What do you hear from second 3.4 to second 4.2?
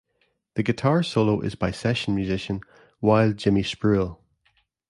Spruill.